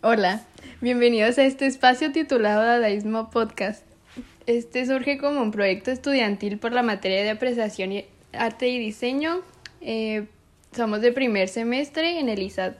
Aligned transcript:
Hola, 0.00 0.44
bienvenidos 0.80 1.38
a 1.38 1.44
este 1.44 1.66
espacio 1.66 2.12
titulado 2.12 2.62
Dadaísmo 2.62 3.30
Podcast. 3.30 3.84
Este 4.46 4.86
surge 4.86 5.18
como 5.18 5.42
un 5.42 5.50
proyecto 5.50 5.90
estudiantil 5.90 6.60
por 6.60 6.70
la 6.70 6.84
materia 6.84 7.24
de 7.24 7.30
apreciación 7.30 7.90
y 7.90 8.04
arte 8.32 8.68
y 8.68 8.78
diseño. 8.78 9.40
Eh, 9.80 10.28
somos 10.70 11.00
de 11.00 11.10
primer 11.10 11.48
semestre 11.48 12.20
en 12.20 12.28
el 12.28 12.40
ISAD. 12.40 12.74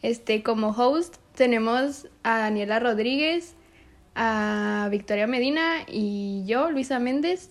Este, 0.00 0.44
como 0.44 0.68
host 0.68 1.16
tenemos 1.34 2.06
a 2.22 2.38
Daniela 2.38 2.78
Rodríguez, 2.78 3.56
a 4.14 4.86
Victoria 4.92 5.26
Medina 5.26 5.78
y 5.88 6.44
yo, 6.46 6.70
Luisa 6.70 7.00
Méndez. 7.00 7.50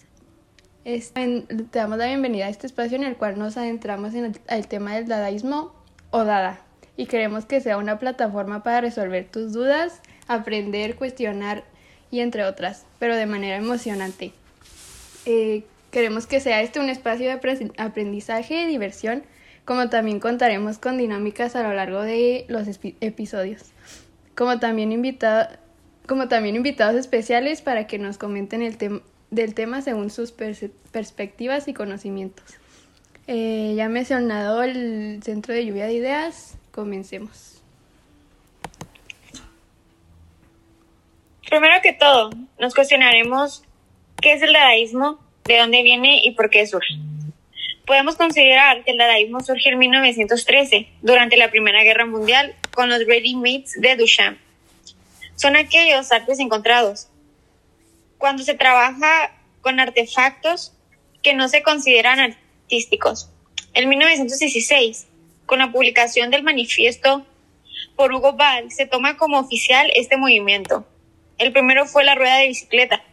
Este, 0.86 1.42
te 1.42 1.80
damos 1.80 1.98
la 1.98 2.06
bienvenida 2.06 2.46
a 2.46 2.50
este 2.50 2.68
espacio 2.68 2.96
en 2.96 3.04
el 3.04 3.18
cual 3.18 3.38
nos 3.38 3.58
adentramos 3.58 4.14
en 4.14 4.34
el 4.48 4.68
tema 4.68 4.96
del 4.96 5.10
dadaísmo 5.10 5.74
o 6.10 6.24
dada 6.24 6.67
y 6.98 7.06
queremos 7.06 7.46
que 7.46 7.62
sea 7.62 7.78
una 7.78 8.00
plataforma 8.00 8.64
para 8.64 8.82
resolver 8.82 9.28
tus 9.32 9.54
dudas, 9.54 10.02
aprender, 10.28 10.96
cuestionar 10.96 11.64
y 12.12 12.20
entre 12.20 12.44
otras, 12.44 12.86
pero 13.00 13.16
de 13.16 13.28
manera 13.28 13.56
emocionante. 13.56 14.34
Eh, 15.26 15.64
queremos 15.92 16.26
que 16.28 16.40
sea 16.40 16.62
este 16.62 16.80
un 16.80 16.90
espacio 16.90 17.28
de 17.28 17.72
aprendizaje 17.78 18.64
y 18.64 18.66
diversión, 18.66 19.24
como 19.64 19.90
también 19.90 20.20
contaremos 20.20 20.80
con 20.80 20.98
dinámicas 20.98 21.56
a 21.56 21.64
lo 21.64 21.74
largo 21.74 22.02
de 22.02 22.46
los 22.48 22.68
episodios, 23.02 23.64
como 24.36 24.60
también, 24.60 24.92
invitado, 24.92 25.50
como 26.08 26.28
también 26.28 26.56
invitados 26.56 26.96
especiales 26.96 27.62
para 27.62 27.86
que 27.86 28.00
nos 28.00 28.18
comenten 28.18 28.62
el 28.62 28.78
tema 28.78 29.02
del 29.30 29.54
tema 29.54 29.82
según 29.82 30.10
sus 30.10 30.32
perspectivas 30.32 31.68
y 31.68 31.74
conocimientos. 31.74 32.46
Eh, 33.28 33.74
ya 33.76 33.90
mencionado 33.90 34.64
el 34.64 35.20
Centro 35.22 35.54
de 35.54 35.66
Lluvia 35.66 35.86
de 35.86 35.94
Ideas, 35.94 36.58
Comencemos. 36.78 37.64
Primero 41.50 41.82
que 41.82 41.94
todo, 41.94 42.30
nos 42.60 42.76
cuestionaremos 42.76 43.64
qué 44.22 44.34
es 44.34 44.44
el 44.44 44.54
dadaísmo, 44.54 45.18
de 45.46 45.58
dónde 45.58 45.82
viene 45.82 46.22
y 46.24 46.34
por 46.36 46.52
qué 46.52 46.68
surge. 46.68 46.94
Podemos 47.88 48.16
considerar 48.16 48.84
que 48.84 48.92
el 48.92 49.00
dadaísmo 49.00 49.40
surge 49.40 49.70
en 49.70 49.80
1913, 49.80 50.88
durante 51.02 51.36
la 51.36 51.50
Primera 51.50 51.82
Guerra 51.82 52.06
Mundial, 52.06 52.54
con 52.76 52.90
los 52.90 53.08
ready 53.08 53.34
mades 53.34 53.74
de 53.82 53.96
Duchamp. 53.96 54.38
Son 55.36 55.56
aquellos 55.56 56.12
artes 56.12 56.40
encontrados. 56.40 57.08
Cuando 58.20 58.44
se 58.44 58.54
trabaja 58.54 59.32
con 59.62 59.80
artefactos 59.80 60.74
que 61.24 61.34
no 61.34 61.48
se 61.48 61.64
consideran 61.64 62.20
artísticos. 62.20 63.32
En 63.74 63.90
1916, 63.90 65.08
con 65.48 65.60
la 65.60 65.72
publicación 65.72 66.30
del 66.30 66.44
manifiesto 66.44 67.26
por 67.96 68.14
Hugo 68.14 68.34
Ball, 68.34 68.70
se 68.70 68.86
toma 68.86 69.18
como 69.18 69.40
oficial 69.40 69.90
este 69.96 70.18
movimiento. 70.18 70.86
El 71.40 71.52
primero 71.54 71.86
fue 71.86 72.04
la 72.04 72.16
rueda 72.16 72.38
de 72.38 72.50
bicicleta. 72.50 73.04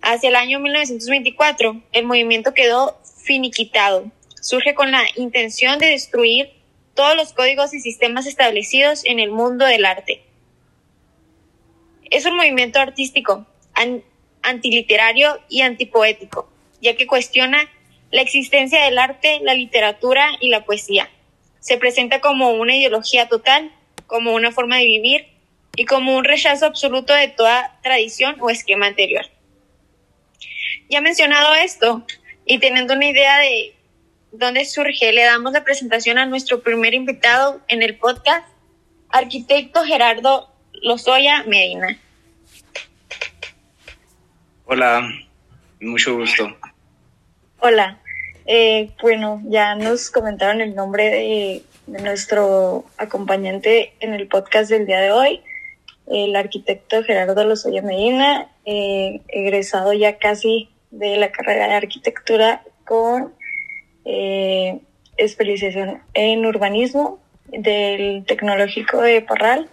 Hacia 0.00 0.30
el 0.30 0.36
año 0.36 0.60
1924, 0.60 1.82
el 1.92 2.04
movimiento 2.06 2.54
quedó 2.54 2.98
finiquitado. 3.22 4.10
Surge 4.40 4.74
con 4.74 4.90
la 4.90 5.02
intención 5.16 5.78
de 5.78 5.86
destruir 5.86 6.50
todos 6.94 7.14
los 7.16 7.32
códigos 7.32 7.74
y 7.74 7.80
sistemas 7.80 8.26
establecidos 8.26 9.04
en 9.04 9.20
el 9.20 9.30
mundo 9.30 9.66
del 9.66 9.84
arte. 9.84 10.24
Es 12.10 12.24
un 12.24 12.36
movimiento 12.36 12.80
artístico, 12.80 13.46
antiliterario 14.42 15.38
y 15.50 15.60
antipoético, 15.60 16.48
ya 16.80 16.96
que 16.96 17.06
cuestiona 17.06 17.68
la 18.10 18.22
existencia 18.22 18.82
del 18.84 18.98
arte, 18.98 19.40
la 19.42 19.52
literatura 19.52 20.30
y 20.40 20.48
la 20.48 20.64
poesía 20.64 21.10
se 21.60 21.78
presenta 21.78 22.20
como 22.20 22.52
una 22.52 22.76
ideología 22.76 23.28
total, 23.28 23.72
como 24.06 24.34
una 24.34 24.52
forma 24.52 24.76
de 24.76 24.84
vivir 24.84 25.26
y 25.76 25.84
como 25.84 26.16
un 26.16 26.24
rechazo 26.24 26.66
absoluto 26.66 27.14
de 27.14 27.28
toda 27.28 27.78
tradición 27.82 28.36
o 28.40 28.50
esquema 28.50 28.86
anterior. 28.86 29.26
Ya 30.88 31.00
mencionado 31.00 31.54
esto 31.54 32.04
y 32.44 32.58
teniendo 32.58 32.94
una 32.94 33.06
idea 33.06 33.38
de 33.38 33.74
dónde 34.32 34.64
surge, 34.64 35.12
le 35.12 35.22
damos 35.22 35.52
la 35.52 35.64
presentación 35.64 36.18
a 36.18 36.26
nuestro 36.26 36.62
primer 36.62 36.94
invitado 36.94 37.60
en 37.68 37.82
el 37.82 37.96
podcast, 37.96 38.46
arquitecto 39.10 39.84
Gerardo 39.84 40.50
Lozoya 40.72 41.44
Medina. 41.44 41.98
Hola, 44.64 45.08
mucho 45.80 46.16
gusto. 46.16 46.56
Hola, 47.60 48.00
eh, 48.50 48.92
bueno, 49.02 49.42
ya 49.44 49.74
nos 49.74 50.10
comentaron 50.10 50.62
el 50.62 50.74
nombre 50.74 51.10
de, 51.10 51.62
nuestro 51.86 52.86
acompañante 52.96 53.92
en 54.00 54.14
el 54.14 54.26
podcast 54.26 54.70
del 54.70 54.86
día 54.86 55.00
de 55.00 55.10
hoy, 55.10 55.42
el 56.06 56.34
arquitecto 56.34 57.02
Gerardo 57.02 57.44
Lozoya 57.44 57.82
Medina, 57.82 58.48
eh, 58.64 59.20
egresado 59.28 59.92
ya 59.92 60.16
casi 60.16 60.70
de 60.90 61.18
la 61.18 61.30
carrera 61.30 61.68
de 61.68 61.74
arquitectura 61.74 62.62
con 62.86 63.34
eh, 64.06 64.80
especialización 65.18 66.00
en 66.14 66.46
urbanismo 66.46 67.18
del 67.48 68.24
Tecnológico 68.24 69.02
de 69.02 69.20
Parral. 69.20 69.68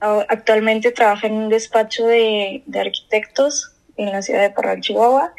actualmente 0.00 0.90
trabaja 0.90 1.26
en 1.26 1.34
un 1.34 1.48
despacho 1.50 2.06
de, 2.06 2.62
de 2.64 2.80
arquitectos 2.80 3.74
en 3.98 4.10
la 4.10 4.22
ciudad 4.22 4.40
de 4.40 4.50
Parral, 4.50 4.80
Chihuahua 4.80 5.34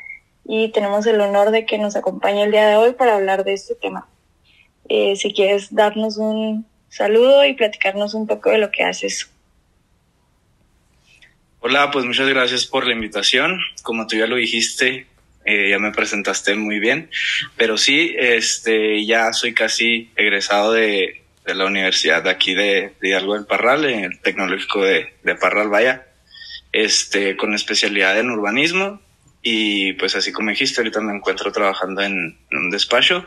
y 0.47 0.69
tenemos 0.69 1.05
el 1.05 1.19
honor 1.19 1.51
de 1.51 1.65
que 1.65 1.77
nos 1.77 1.97
acompañe 1.97 2.43
el 2.43 2.51
día 2.51 2.67
de 2.67 2.77
hoy 2.77 2.93
para 2.93 3.15
hablar 3.15 3.43
de 3.43 3.53
este 3.53 3.75
tema. 3.75 4.07
Eh, 4.87 5.17
si 5.17 5.33
quieres 5.33 5.75
darnos 5.75 6.17
un 6.17 6.65
saludo 6.87 7.45
y 7.45 7.53
platicarnos 7.53 8.13
un 8.13 8.25
poco 8.27 8.49
de 8.49 8.57
lo 8.57 8.71
que 8.71 8.83
haces. 8.83 9.29
Hola, 11.59 11.91
pues 11.91 12.05
muchas 12.05 12.29
gracias 12.29 12.65
por 12.65 12.87
la 12.87 12.93
invitación. 12.93 13.59
Como 13.83 14.07
tú 14.07 14.15
ya 14.15 14.25
lo 14.25 14.37
dijiste, 14.37 15.07
eh, 15.43 15.69
ya 15.69 15.79
me 15.79 15.91
presentaste 15.91 16.55
muy 16.55 16.79
bien, 16.79 17.09
pero 17.57 17.77
sí, 17.77 18.15
este, 18.17 19.05
ya 19.05 19.33
soy 19.33 19.53
casi 19.53 20.11
egresado 20.15 20.71
de, 20.71 21.23
la 21.45 21.65
universidad 21.65 22.23
de 22.23 22.29
aquí 22.29 22.53
de, 22.53 22.93
de 23.01 23.09
Hidalgo 23.09 23.33
del 23.33 23.45
Parral, 23.45 23.85
en 23.85 24.03
el 24.05 24.19
tecnológico 24.19 24.81
de, 24.83 25.13
de 25.23 25.35
Parral, 25.35 25.69
vaya, 25.69 26.07
este, 26.71 27.35
con 27.35 27.53
especialidad 27.53 28.17
en 28.17 28.29
urbanismo 28.29 29.01
y 29.49 29.93
pues 29.93 30.13
así 30.13 30.33
como 30.33 30.49
dijiste, 30.49 30.81
ahorita 30.81 30.99
me 30.99 31.15
encuentro 31.15 31.53
trabajando 31.53 32.01
en, 32.01 32.37
un 32.51 32.69
despacho 32.69 33.25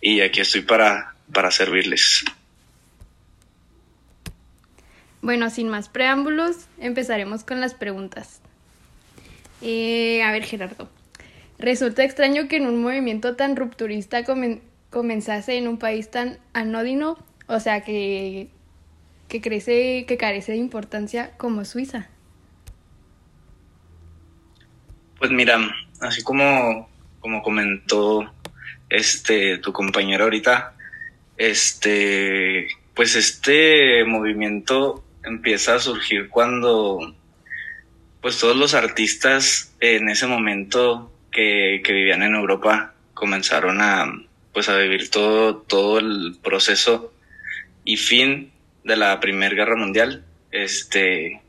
y 0.00 0.20
aquí 0.20 0.40
estoy 0.40 0.60
para, 0.60 1.16
para 1.32 1.50
servirles. 1.50 2.24
Bueno, 5.22 5.50
sin 5.50 5.68
más 5.68 5.88
preámbulos, 5.88 6.68
empezaremos 6.78 7.42
con 7.42 7.60
las 7.60 7.74
preguntas. 7.74 8.40
Eh, 9.60 10.22
a 10.22 10.30
ver, 10.30 10.44
Gerardo. 10.44 10.88
Resulta 11.58 12.04
extraño 12.04 12.46
que 12.46 12.58
en 12.58 12.66
un 12.66 12.80
movimiento 12.80 13.34
tan 13.34 13.56
rupturista 13.56 14.22
comenzase 14.90 15.56
en 15.56 15.66
un 15.66 15.78
país 15.78 16.12
tan 16.12 16.38
anódino, 16.52 17.18
o 17.48 17.58
sea, 17.58 17.80
que, 17.80 18.50
que 19.26 19.40
crece, 19.40 20.04
que 20.06 20.16
carece 20.16 20.52
de 20.52 20.58
importancia 20.58 21.32
como 21.38 21.64
Suiza. 21.64 22.08
Pues 25.18 25.30
mira, 25.30 25.58
así 26.00 26.22
como, 26.22 26.88
como 27.20 27.42
comentó 27.42 28.32
este 28.88 29.58
tu 29.58 29.72
compañero 29.72 30.24
ahorita, 30.24 30.74
este, 31.36 32.68
pues 32.94 33.16
este 33.16 34.04
movimiento 34.04 35.04
empieza 35.24 35.74
a 35.74 35.80
surgir 35.80 36.28
cuando 36.28 37.14
pues 38.20 38.38
todos 38.38 38.56
los 38.56 38.74
artistas 38.74 39.74
en 39.80 40.08
ese 40.08 40.26
momento 40.26 41.12
que, 41.30 41.82
que 41.84 41.92
vivían 41.92 42.22
en 42.22 42.34
Europa 42.34 42.94
comenzaron 43.14 43.80
a 43.80 44.12
pues 44.52 44.70
a 44.70 44.78
vivir 44.78 45.10
todo, 45.10 45.56
todo 45.56 45.98
el 45.98 46.38
proceso 46.42 47.12
y 47.84 47.98
fin 47.98 48.52
de 48.84 48.96
la 48.96 49.20
Primera 49.20 49.54
Guerra 49.54 49.76
Mundial. 49.76 50.24
Este, 50.50 51.42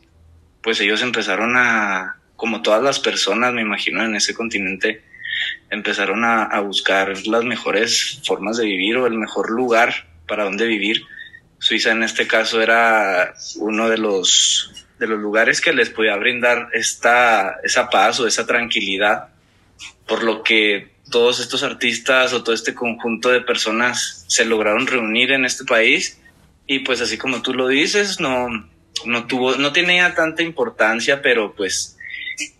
pues 0.61 0.81
ellos 0.81 1.01
empezaron 1.01 1.55
a, 1.55 2.16
como 2.37 2.61
todas 2.61 2.81
las 2.81 2.99
personas, 2.99 3.53
me 3.53 3.61
imagino, 3.61 4.05
en 4.05 4.15
ese 4.15 4.33
continente, 4.33 5.01
empezaron 5.69 6.23
a, 6.23 6.59
buscar 6.61 7.27
las 7.27 7.43
mejores 7.43 8.21
formas 8.25 8.57
de 8.57 8.65
vivir 8.65 8.95
o 8.97 9.07
el 9.07 9.15
mejor 9.15 9.51
lugar 9.51 10.07
para 10.27 10.45
donde 10.45 10.65
vivir. 10.65 11.03
Suiza 11.59 11.91
en 11.91 12.03
este 12.03 12.27
caso 12.27 12.61
era 12.61 13.33
uno 13.57 13.89
de 13.89 13.97
los, 13.97 14.85
de 14.99 15.07
los 15.07 15.19
lugares 15.19 15.59
que 15.59 15.73
les 15.73 15.89
podía 15.89 16.15
brindar 16.15 16.69
esta, 16.73 17.57
esa 17.63 17.89
paz 17.89 18.19
o 18.19 18.27
esa 18.27 18.45
tranquilidad, 18.45 19.29
por 20.05 20.23
lo 20.23 20.43
que 20.43 20.95
todos 21.09 21.39
estos 21.39 21.63
artistas 21.63 22.33
o 22.33 22.43
todo 22.43 22.53
este 22.53 22.75
conjunto 22.75 23.29
de 23.29 23.41
personas 23.41 24.25
se 24.27 24.45
lograron 24.45 24.85
reunir 24.85 25.31
en 25.31 25.45
este 25.45 25.65
país 25.65 26.21
y 26.67 26.79
pues 26.79 27.01
así 27.01 27.17
como 27.17 27.41
tú 27.41 27.53
lo 27.53 27.67
dices, 27.67 28.19
no, 28.19 28.47
no 29.05 29.25
tuvo, 29.25 29.55
no 29.55 29.71
tenía 29.71 30.13
tanta 30.13 30.43
importancia, 30.43 31.21
pero 31.21 31.53
pues 31.55 31.96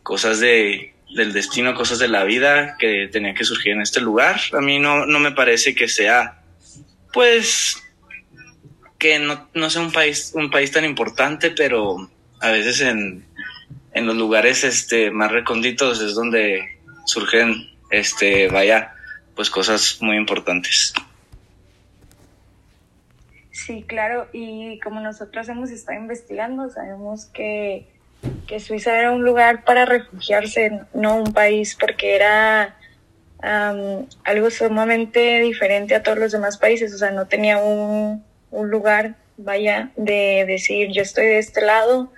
cosas 0.03 0.39
de, 0.39 0.93
del 1.15 1.33
destino, 1.33 1.73
cosas 1.73 1.99
de 1.99 2.07
la 2.07 2.23
vida 2.23 2.75
que 2.77 3.09
tenían 3.11 3.35
que 3.35 3.43
surgir 3.43 3.73
en 3.73 3.81
este 3.81 4.01
lugar. 4.01 4.39
A 4.53 4.61
mí 4.61 4.79
no, 4.79 5.05
no 5.05 5.19
me 5.19 5.31
parece 5.31 5.75
que 5.75 5.87
sea, 5.87 6.41
pues, 7.13 7.83
que 8.97 9.19
no, 9.19 9.49
no 9.53 9.69
sea 9.69 9.81
un 9.81 9.91
país, 9.91 10.31
un 10.35 10.49
país 10.49 10.71
tan 10.71 10.85
importante, 10.85 11.51
pero 11.51 12.09
a 12.39 12.51
veces 12.51 12.81
en, 12.81 13.25
en 13.93 14.05
los 14.05 14.15
lugares 14.15 14.63
este, 14.63 15.11
más 15.11 15.31
recónditos 15.31 16.01
es 16.01 16.13
donde 16.13 16.77
surgen, 17.05 17.69
este, 17.89 18.47
vaya, 18.47 18.93
pues 19.35 19.49
cosas 19.49 19.97
muy 20.01 20.17
importantes. 20.17 20.93
Sí, 23.51 23.83
claro, 23.87 24.27
y 24.33 24.79
como 24.79 25.01
nosotros 25.01 25.49
hemos 25.49 25.71
estado 25.71 25.99
investigando, 25.99 26.69
sabemos 26.69 27.25
que, 27.25 27.87
que 28.47 28.59
Suiza 28.59 28.97
era 28.97 29.11
un 29.11 29.23
lugar 29.23 29.63
para 29.63 29.85
refugiarse, 29.85 30.81
no 30.93 31.17
un 31.17 31.33
país, 31.33 31.77
porque 31.79 32.15
era 32.15 32.75
algo 34.23 34.49
sumamente 34.49 35.39
diferente 35.41 35.93
a 35.93 36.01
todos 36.01 36.17
los 36.17 36.31
demás 36.31 36.57
países, 36.57 36.93
o 36.93 36.97
sea, 36.97 37.11
no 37.11 37.27
tenía 37.27 37.59
un, 37.59 38.23
un 38.49 38.69
lugar, 38.71 39.15
vaya, 39.37 39.91
de 39.95 40.45
decir 40.47 40.91
yo 40.91 41.03
estoy 41.03 41.27
de 41.27 41.37
este 41.37 41.61
lado 41.61 42.11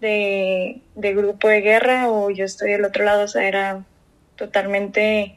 de, 0.00 0.80
de 0.94 1.14
grupo 1.14 1.48
de 1.48 1.62
guerra 1.62 2.08
o 2.08 2.30
yo 2.30 2.44
estoy 2.44 2.72
del 2.72 2.84
otro 2.84 3.04
lado, 3.04 3.24
o 3.24 3.28
sea, 3.28 3.48
era 3.48 3.84
totalmente 4.36 5.36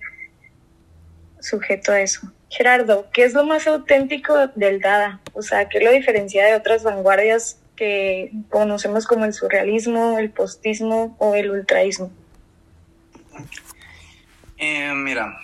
sujeto 1.40 1.92
a 1.92 2.02
eso. 2.02 2.32
Gerardo, 2.50 3.08
¿qué 3.12 3.24
es 3.24 3.34
lo 3.34 3.44
más 3.44 3.68
auténtico 3.68 4.48
del 4.56 4.80
Dada? 4.80 5.20
O 5.34 5.42
sea, 5.42 5.68
¿qué 5.68 5.80
lo 5.80 5.92
diferencia 5.92 6.46
de 6.46 6.56
otras 6.56 6.84
vanguardias 6.84 7.60
que 7.76 8.32
conocemos 8.50 9.06
como 9.06 9.26
el 9.26 9.34
surrealismo, 9.34 10.18
el 10.18 10.32
postismo 10.32 11.16
o 11.20 11.36
el 11.36 11.52
ultraísmo? 11.52 12.12
Eh, 14.58 14.94
mira, 14.94 15.38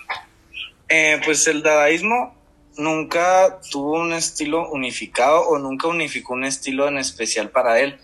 eh, 0.88 1.20
pues 1.24 1.46
el 1.46 1.62
dadaísmo 1.62 2.34
nunca 2.76 3.60
tuvo 3.70 4.00
un 4.00 4.12
estilo 4.12 4.70
unificado 4.70 5.48
o 5.48 5.58
nunca 5.58 5.88
unificó 5.88 6.34
un 6.34 6.44
estilo 6.44 6.88
en 6.88 6.98
especial 6.98 7.50
para 7.50 7.80
él. 7.80 7.98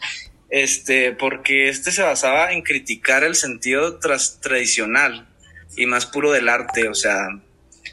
Este, 0.50 1.12
porque 1.12 1.68
este 1.68 1.92
se 1.92 2.02
basaba 2.02 2.52
en 2.52 2.62
criticar 2.62 3.22
el 3.22 3.34
sentido 3.34 3.98
tradicional 3.98 5.28
y 5.76 5.84
más 5.84 6.06
puro 6.06 6.32
del 6.32 6.48
arte, 6.48 6.88
o 6.88 6.94
sea, 6.94 7.28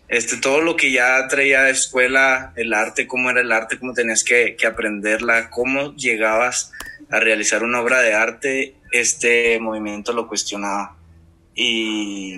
este, 0.07 0.37
todo 0.37 0.61
lo 0.61 0.75
que 0.75 0.91
ya 0.91 1.27
traía 1.27 1.63
de 1.63 1.71
escuela, 1.71 2.53
el 2.55 2.73
arte, 2.73 3.07
cómo 3.07 3.29
era 3.29 3.41
el 3.41 3.51
arte, 3.51 3.79
cómo 3.79 3.93
tenías 3.93 4.23
que, 4.23 4.55
que 4.55 4.67
aprenderla, 4.67 5.49
cómo 5.49 5.95
llegabas 5.95 6.71
a 7.09 7.19
realizar 7.19 7.63
una 7.63 7.81
obra 7.81 8.01
de 8.01 8.13
arte, 8.13 8.75
este 8.91 9.59
movimiento 9.59 10.13
lo 10.13 10.27
cuestionaba. 10.27 10.95
Y, 11.55 12.35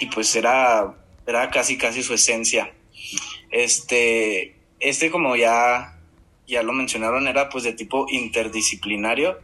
y 0.00 0.06
pues 0.12 0.34
era, 0.36 0.94
era 1.26 1.50
casi, 1.50 1.78
casi 1.78 2.02
su 2.02 2.14
esencia. 2.14 2.72
Este, 3.50 4.56
este 4.80 5.10
como 5.10 5.36
ya, 5.36 5.98
ya 6.46 6.62
lo 6.62 6.72
mencionaron, 6.72 7.26
era 7.28 7.48
pues 7.48 7.64
de 7.64 7.72
tipo 7.72 8.06
interdisciplinario 8.10 9.38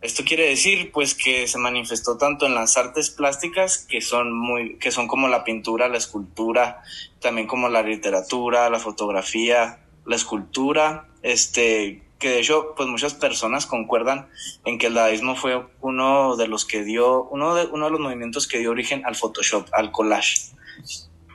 esto 0.00 0.22
quiere 0.24 0.48
decir, 0.48 0.92
pues, 0.92 1.14
que 1.14 1.48
se 1.48 1.58
manifestó 1.58 2.18
tanto 2.18 2.46
en 2.46 2.54
las 2.54 2.76
artes 2.76 3.10
plásticas, 3.10 3.78
que 3.78 4.00
son 4.00 4.32
muy, 4.32 4.76
que 4.78 4.92
son 4.92 5.08
como 5.08 5.26
la 5.26 5.42
pintura, 5.42 5.88
la 5.88 5.98
escultura, 5.98 6.82
también 7.20 7.48
como 7.48 7.68
la 7.68 7.82
literatura, 7.82 8.70
la 8.70 8.78
fotografía, 8.78 9.80
la 10.06 10.14
escultura, 10.14 11.08
este, 11.22 12.02
que 12.20 12.30
de 12.30 12.38
hecho, 12.38 12.74
pues 12.76 12.88
muchas 12.88 13.14
personas 13.14 13.66
concuerdan 13.66 14.28
en 14.64 14.78
que 14.78 14.86
el 14.86 14.94
dadaísmo 14.94 15.34
fue 15.34 15.66
uno 15.80 16.36
de 16.36 16.46
los 16.46 16.64
que 16.64 16.84
dio, 16.84 17.24
uno 17.24 17.56
de, 17.56 17.66
uno 17.66 17.86
de 17.86 17.90
los 17.90 18.00
movimientos 18.00 18.46
que 18.46 18.58
dio 18.58 18.70
origen 18.70 19.04
al 19.04 19.16
Photoshop, 19.16 19.68
al 19.72 19.90
collage. 19.90 20.52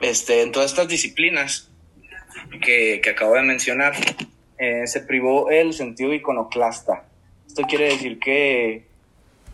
Este, 0.00 0.40
en 0.40 0.52
todas 0.52 0.70
estas 0.70 0.88
disciplinas 0.88 1.70
que, 2.62 3.00
que 3.02 3.10
acabo 3.10 3.34
de 3.34 3.42
mencionar, 3.42 3.94
eh, 4.56 4.86
se 4.86 5.00
privó 5.00 5.50
el 5.50 5.74
sentido 5.74 6.14
iconoclasta 6.14 7.08
esto 7.54 7.68
quiere 7.68 7.84
decir 7.84 8.18
que, 8.18 8.82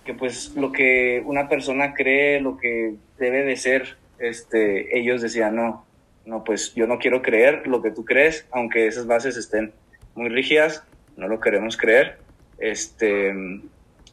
que 0.06 0.14
pues 0.14 0.54
lo 0.56 0.72
que 0.72 1.22
una 1.26 1.50
persona 1.50 1.92
cree, 1.92 2.40
lo 2.40 2.56
que 2.56 2.94
debe 3.18 3.44
de 3.44 3.56
ser, 3.58 3.98
este, 4.18 4.98
ellos 4.98 5.20
decían, 5.20 5.54
no, 5.54 5.84
no, 6.24 6.42
pues 6.42 6.74
yo 6.74 6.86
no 6.86 6.98
quiero 6.98 7.20
creer 7.20 7.66
lo 7.66 7.82
que 7.82 7.90
tú 7.90 8.06
crees, 8.06 8.46
aunque 8.52 8.86
esas 8.86 9.06
bases 9.06 9.36
estén 9.36 9.74
muy 10.14 10.30
rígidas, 10.30 10.82
no 11.18 11.28
lo 11.28 11.40
queremos 11.40 11.76
creer. 11.76 12.16
Este, 12.56 13.34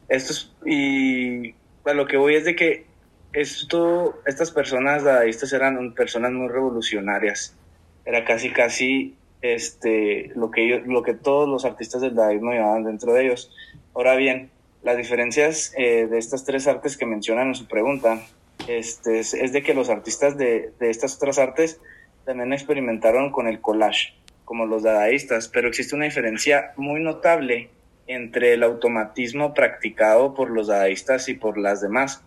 esto 0.08 0.32
es, 0.34 0.52
y 0.66 1.54
a 1.86 1.94
lo 1.94 2.06
que 2.06 2.18
voy 2.18 2.34
es 2.34 2.44
de 2.44 2.54
que 2.54 2.84
esto, 3.32 4.20
estas 4.26 4.50
personas 4.50 5.02
dadaístas 5.02 5.54
eran 5.54 5.94
personas 5.94 6.32
muy 6.32 6.48
revolucionarias. 6.48 7.56
Era 8.04 8.26
casi, 8.26 8.50
casi 8.50 9.16
este, 9.40 10.32
lo, 10.34 10.50
que 10.50 10.82
lo 10.86 11.02
que 11.02 11.14
todos 11.14 11.48
los 11.48 11.64
artistas 11.64 12.00
del 12.00 12.14
dadaísmo 12.14 12.52
llevaban 12.52 12.84
dentro 12.84 13.12
de 13.14 13.26
ellos. 13.26 13.50
Ahora 13.98 14.14
bien, 14.14 14.52
las 14.84 14.96
diferencias 14.96 15.74
eh, 15.76 16.06
de 16.06 16.18
estas 16.18 16.44
tres 16.44 16.68
artes 16.68 16.96
que 16.96 17.04
mencionan 17.04 17.48
en 17.48 17.56
su 17.56 17.66
pregunta 17.66 18.22
este, 18.68 19.18
es, 19.18 19.52
de 19.52 19.62
que 19.64 19.74
los 19.74 19.90
artistas 19.90 20.38
de, 20.38 20.72
de, 20.78 20.90
estas 20.90 21.16
otras 21.16 21.40
artes 21.40 21.80
también 22.24 22.52
experimentaron 22.52 23.32
con 23.32 23.48
el 23.48 23.60
collage, 23.60 24.14
como 24.44 24.66
los 24.66 24.84
dadaístas, 24.84 25.48
pero 25.48 25.66
existe 25.66 25.96
una 25.96 26.04
diferencia 26.04 26.74
muy 26.76 27.00
notable 27.00 27.70
entre 28.06 28.54
el 28.54 28.62
automatismo 28.62 29.52
practicado 29.52 30.32
por 30.32 30.50
los 30.50 30.68
dadaístas 30.68 31.28
y 31.28 31.34
por 31.34 31.58
las 31.58 31.80
demás, 31.80 32.22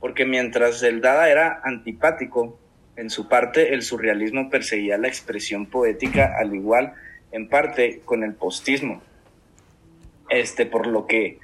porque 0.00 0.24
mientras 0.24 0.82
el 0.82 1.02
dada 1.02 1.28
era 1.28 1.60
antipático, 1.64 2.58
en 2.96 3.10
su 3.10 3.28
parte 3.28 3.74
el 3.74 3.82
surrealismo 3.82 4.48
perseguía 4.48 4.96
la 4.96 5.08
expresión 5.08 5.66
poética 5.66 6.34
al 6.40 6.54
igual 6.54 6.94
en 7.30 7.50
parte 7.50 8.00
con 8.06 8.24
el 8.24 8.32
postismo 8.32 9.02
este, 10.30 10.66
por 10.66 10.86
lo 10.86 11.06
que 11.06 11.38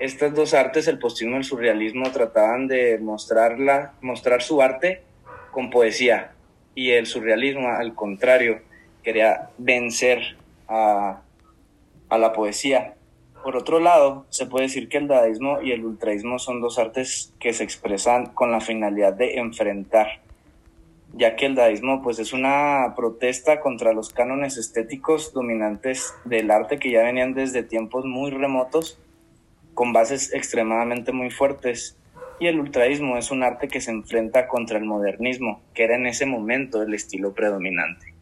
estas 0.00 0.34
dos 0.34 0.54
artes, 0.54 0.88
el 0.88 0.98
postismo 0.98 1.34
y 1.34 1.38
el 1.38 1.44
surrealismo, 1.44 2.10
trataban 2.10 2.66
de 2.66 2.98
mostrarla, 2.98 3.94
mostrar 4.00 4.42
su 4.42 4.60
arte 4.60 5.02
con 5.50 5.70
poesía. 5.70 6.32
Y 6.74 6.90
el 6.90 7.06
surrealismo, 7.06 7.68
al 7.68 7.94
contrario, 7.94 8.60
quería 9.02 9.50
vencer 9.56 10.36
a, 10.68 11.22
a 12.08 12.18
la 12.18 12.32
poesía. 12.32 12.94
Por 13.42 13.56
otro 13.56 13.78
lado, 13.78 14.26
se 14.30 14.46
puede 14.46 14.64
decir 14.64 14.88
que 14.88 14.98
el 14.98 15.06
dadaísmo 15.06 15.62
y 15.62 15.72
el 15.72 15.84
ultraísmo 15.84 16.38
son 16.38 16.60
dos 16.60 16.78
artes 16.78 17.32
que 17.38 17.52
se 17.52 17.62
expresan 17.62 18.26
con 18.26 18.50
la 18.50 18.60
finalidad 18.60 19.12
de 19.12 19.36
enfrentar 19.36 20.20
ya 21.16 21.36
que 21.36 21.46
el 21.46 21.54
dadaísmo 21.54 22.02
pues 22.02 22.18
es 22.18 22.32
una 22.32 22.92
protesta 22.96 23.60
contra 23.60 23.92
los 23.92 24.10
cánones 24.10 24.56
estéticos 24.56 25.32
dominantes 25.32 26.12
del 26.24 26.50
arte 26.50 26.78
que 26.78 26.90
ya 26.90 27.02
venían 27.02 27.34
desde 27.34 27.62
tiempos 27.62 28.04
muy 28.04 28.30
remotos 28.30 28.98
con 29.74 29.92
bases 29.92 30.32
extremadamente 30.34 31.12
muy 31.12 31.30
fuertes 31.30 31.96
y 32.40 32.48
el 32.48 32.58
ultraísmo 32.58 33.16
es 33.16 33.30
un 33.30 33.44
arte 33.44 33.68
que 33.68 33.80
se 33.80 33.92
enfrenta 33.92 34.48
contra 34.48 34.78
el 34.78 34.84
modernismo, 34.84 35.62
que 35.72 35.84
era 35.84 35.94
en 35.94 36.06
ese 36.06 36.26
momento 36.26 36.82
el 36.82 36.92
estilo 36.92 37.32
predominante. 37.32 38.12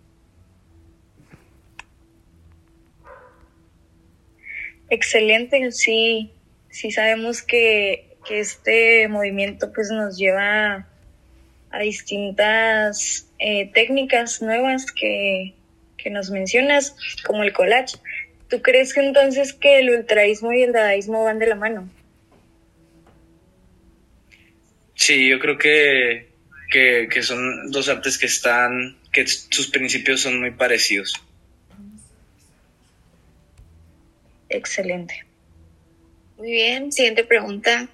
Excelente, 4.91 5.73
sí, 5.73 6.33
sí 6.69 6.91
sabemos 6.91 7.43
que, 7.43 8.19
que 8.27 8.41
este 8.41 9.09
movimiento 9.09 9.73
pues 9.73 9.91
nos 9.91 10.19
lleva 10.19 10.92
a 11.73 11.81
distintas 11.81 13.29
eh, 13.39 13.71
técnicas 13.73 14.43
nuevas 14.43 14.93
que, 14.93 15.55
que 15.97 16.11
nos 16.11 16.31
mencionas, 16.31 16.95
como 17.25 17.43
el 17.43 17.53
collage. 17.53 17.97
¿Tú 18.49 18.61
crees 18.61 18.93
que 18.93 19.01
entonces 19.01 19.55
que 19.55 19.79
el 19.79 19.91
ultraísmo 19.91 20.53
y 20.53 20.63
el 20.63 20.73
dadaísmo 20.73 21.25
van 21.25 21.39
de 21.39 21.47
la 21.47 21.55
mano? 21.55 21.89
Sí, 24.95 25.29
yo 25.29 25.39
creo 25.39 25.59
que, 25.59 26.29
que, 26.71 27.09
que, 27.11 27.23
son 27.23 27.71
dos 27.71 27.89
artes 27.89 28.19
que 28.19 28.27
están, 28.27 28.99
que 29.11 29.27
sus 29.27 29.69
principios 29.69 30.21
son 30.21 30.39
muy 30.39 30.51
parecidos. 30.51 31.15
Excelente. 34.49 35.25
Muy 36.37 36.51
bien, 36.51 36.93
siguiente 36.93 37.25
pregunta. 37.25 37.89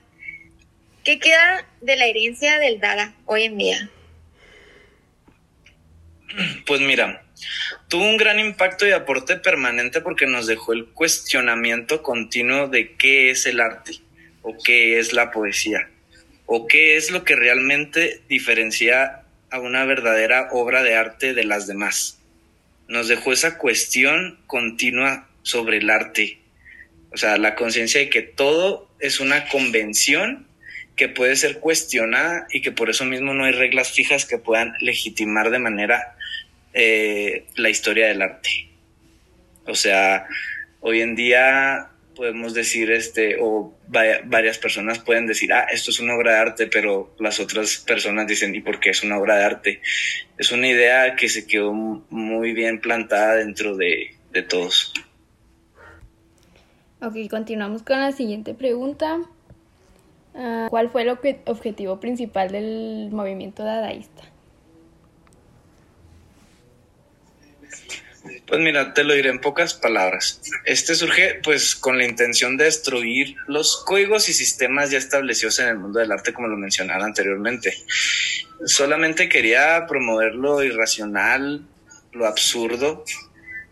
¿Qué 1.08 1.18
queda 1.18 1.66
de 1.80 1.96
la 1.96 2.04
herencia 2.04 2.58
del 2.58 2.80
Dada 2.80 3.14
hoy 3.24 3.44
en 3.44 3.56
día? 3.56 3.88
Pues 6.66 6.82
mira, 6.82 7.24
tuvo 7.88 8.04
un 8.04 8.18
gran 8.18 8.38
impacto 8.38 8.86
y 8.86 8.90
aporte 8.90 9.36
permanente 9.36 10.02
porque 10.02 10.26
nos 10.26 10.46
dejó 10.46 10.74
el 10.74 10.84
cuestionamiento 10.84 12.02
continuo 12.02 12.68
de 12.68 12.94
qué 12.96 13.30
es 13.30 13.46
el 13.46 13.62
arte 13.62 13.92
o 14.42 14.54
qué 14.62 14.98
es 14.98 15.14
la 15.14 15.30
poesía 15.30 15.88
o 16.44 16.66
qué 16.66 16.98
es 16.98 17.10
lo 17.10 17.24
que 17.24 17.36
realmente 17.36 18.20
diferencia 18.28 19.22
a 19.48 19.60
una 19.60 19.86
verdadera 19.86 20.50
obra 20.52 20.82
de 20.82 20.94
arte 20.94 21.32
de 21.32 21.44
las 21.44 21.66
demás. 21.66 22.20
Nos 22.86 23.08
dejó 23.08 23.32
esa 23.32 23.56
cuestión 23.56 24.38
continua 24.46 25.26
sobre 25.40 25.78
el 25.78 25.88
arte, 25.88 26.38
o 27.10 27.16
sea, 27.16 27.38
la 27.38 27.54
conciencia 27.54 27.98
de 27.98 28.10
que 28.10 28.20
todo 28.20 28.90
es 29.00 29.20
una 29.20 29.48
convención 29.48 30.47
que 30.98 31.08
puede 31.08 31.36
ser 31.36 31.60
cuestionada 31.60 32.46
y 32.50 32.60
que 32.60 32.72
por 32.72 32.90
eso 32.90 33.06
mismo 33.06 33.32
no 33.32 33.44
hay 33.44 33.52
reglas 33.52 33.92
fijas 33.92 34.26
que 34.26 34.36
puedan 34.36 34.74
legitimar 34.80 35.50
de 35.50 35.60
manera 35.60 36.16
eh, 36.74 37.46
la 37.56 37.70
historia 37.70 38.08
del 38.08 38.20
arte. 38.20 38.68
O 39.64 39.74
sea, 39.74 40.26
hoy 40.80 41.00
en 41.00 41.14
día 41.14 41.90
podemos 42.16 42.52
decir, 42.52 42.90
este, 42.90 43.36
o 43.40 43.78
varias 43.86 44.58
personas 44.58 44.98
pueden 44.98 45.28
decir, 45.28 45.52
ah, 45.52 45.68
esto 45.70 45.92
es 45.92 46.00
una 46.00 46.16
obra 46.16 46.32
de 46.32 46.38
arte, 46.38 46.66
pero 46.66 47.14
las 47.20 47.38
otras 47.38 47.76
personas 47.76 48.26
dicen, 48.26 48.52
¿y 48.56 48.60
por 48.60 48.80
qué 48.80 48.90
es 48.90 49.04
una 49.04 49.18
obra 49.18 49.36
de 49.36 49.44
arte? 49.44 49.80
Es 50.36 50.50
una 50.50 50.66
idea 50.66 51.14
que 51.14 51.28
se 51.28 51.46
quedó 51.46 51.72
muy 51.72 52.52
bien 52.54 52.80
plantada 52.80 53.36
dentro 53.36 53.76
de, 53.76 54.16
de 54.32 54.42
todos. 54.42 54.92
Ok, 57.00 57.14
continuamos 57.30 57.84
con 57.84 58.00
la 58.00 58.10
siguiente 58.10 58.52
pregunta. 58.52 59.20
Ah, 60.38 60.68
¿Cuál 60.70 60.90
fue 60.90 61.02
el 61.02 61.08
objetivo 61.08 61.98
principal 61.98 62.52
del 62.52 63.08
movimiento 63.10 63.64
dadaísta? 63.64 64.22
Pues 68.46 68.60
mira, 68.60 68.94
te 68.94 69.02
lo 69.02 69.14
diré 69.14 69.30
en 69.30 69.40
pocas 69.40 69.74
palabras. 69.74 70.40
Este 70.64 70.94
surge 70.94 71.40
pues 71.42 71.74
con 71.74 71.98
la 71.98 72.04
intención 72.04 72.56
de 72.56 72.64
destruir 72.64 73.36
los 73.48 73.82
códigos 73.84 74.28
y 74.28 74.32
sistemas 74.32 74.90
ya 74.90 74.98
establecidos 74.98 75.58
en 75.58 75.68
el 75.68 75.78
mundo 75.78 75.98
del 75.98 76.12
arte 76.12 76.32
como 76.32 76.46
lo 76.46 76.56
mencionaba 76.56 77.04
anteriormente. 77.04 77.74
Solamente 78.64 79.28
quería 79.28 79.86
promover 79.88 80.36
lo 80.36 80.62
irracional, 80.62 81.66
lo 82.12 82.26
absurdo, 82.26 83.04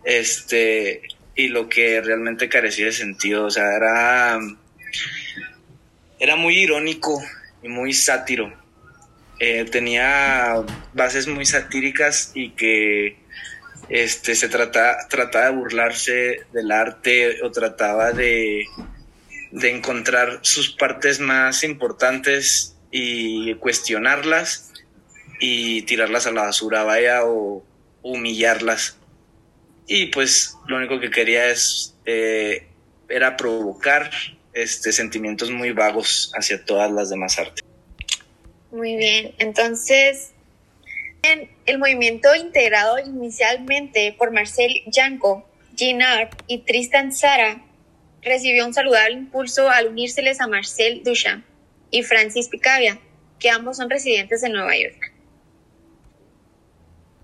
este, 0.05 1.03
y 1.35 1.49
lo 1.49 1.69
que 1.69 2.01
realmente 2.01 2.49
carecía 2.49 2.87
de 2.87 2.93
sentido. 2.93 3.47
O 3.47 3.51
sea, 3.51 3.77
era, 3.77 4.41
era 6.19 6.37
muy 6.37 6.59
irónico 6.59 7.23
y 7.63 7.69
muy 7.69 7.93
sátiro. 7.93 8.53
Eh, 9.39 9.65
tenía 9.65 10.65
bases 10.95 11.27
muy 11.27 11.45
satíricas 11.45 12.33
y 12.35 12.51
que 12.51 13.19
este, 13.89 14.35
se 14.35 14.49
trata, 14.49 15.07
trataba 15.09 15.47
de 15.47 15.57
burlarse 15.57 16.41
del 16.53 16.73
arte 16.73 17.43
o 17.43 17.51
trataba 17.51 18.13
de, 18.13 18.65
de 19.53 19.71
encontrar 19.71 20.41
sus 20.43 20.71
partes 20.71 21.21
más 21.21 21.65
importantes 21.65 22.77
y 22.91 23.55
cuestionarlas 23.57 24.73
y 25.39 25.83
tirarlas 25.83 26.27
a 26.27 26.33
la 26.33 26.43
basura, 26.43 26.85
vaya, 26.85 27.25
o 27.25 27.63
humillarlas. 28.03 28.99
Y 29.87 30.07
pues 30.07 30.57
lo 30.67 30.77
único 30.77 30.99
que 30.99 31.11
quería 31.11 31.51
es, 31.51 31.95
eh, 32.07 32.67
era 33.09 33.37
provocar 33.37 34.11
este, 34.57 34.91
sentimientos 34.91 35.51
muy 35.51 35.73
vagos 35.73 36.33
hacia 36.35 36.65
todas 36.65 36.91
las 36.91 37.11
demás 37.11 37.39
artes. 37.39 37.63
Muy 38.73 38.97
bien, 38.97 39.35
entonces 39.39 40.33
el 41.67 41.79
movimiento 41.79 42.35
integrado 42.35 42.99
inicialmente 42.99 44.15
por 44.17 44.33
Marcel 44.33 44.83
Janko, 44.91 45.47
Ginard 45.77 46.31
y 46.47 46.59
Tristan 46.59 47.13
Sara 47.13 47.61
recibió 48.23 48.65
un 48.65 48.73
saludable 48.73 49.13
impulso 49.13 49.69
al 49.69 49.89
unírseles 49.89 50.41
a 50.41 50.47
Marcel 50.47 51.03
Duchamp 51.05 51.45
y 51.91 52.03
Francis 52.03 52.49
Picabia, 52.49 52.99
que 53.39 53.51
ambos 53.51 53.77
son 53.77 53.91
residentes 53.91 54.41
de 54.41 54.49
Nueva 54.49 54.77
York. 54.77 55.13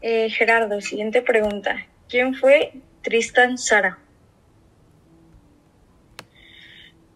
Eh, 0.03 0.29
Gerardo, 0.31 0.81
siguiente 0.81 1.23
pregunta. 1.23 1.87
¿Quién 2.09 2.35
fue 2.35 2.73
Tristan 3.03 3.57
Sara? 3.57 4.02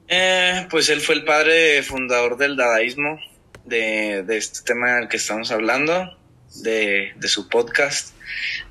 Eh, 0.09 0.67
pues 0.71 0.89
él 0.89 1.01
fue 1.01 1.17
el 1.17 1.25
padre 1.25 1.83
fundador 1.83 2.37
del 2.37 2.57
dadaísmo, 2.57 3.19
de, 3.65 4.23
de 4.23 4.37
este 4.37 4.61
tema 4.63 4.97
del 4.97 5.09
que 5.09 5.17
estamos 5.17 5.51
hablando 5.51 6.17
de, 6.63 7.29
su 7.29 7.49
podcast. 7.49 8.15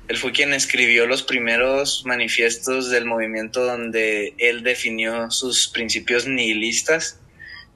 Él 0.08 0.16
fue 0.16 0.32
quien 0.32 0.52
escribió 0.52 1.06
los 1.06 1.22
primeros 1.22 2.04
manifiestos 2.06 2.90
del 2.90 3.04
movimiento 3.04 3.64
donde 3.64 4.34
él 4.38 4.62
definió 4.62 5.30
sus 5.30 5.68
principios 5.68 6.26
nihilistas 6.26 7.20